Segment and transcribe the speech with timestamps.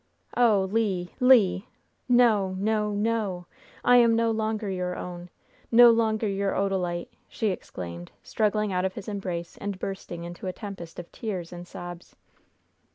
[0.35, 1.59] "Oh, Le, Le!
[2.09, 3.45] No, no, no!
[3.85, 5.29] I am no longer your own!
[5.71, 10.53] No longer your Odalite," she exclaimed, struggling out of his embrace, and bursting into a
[10.53, 12.15] tempest of tears and sobs.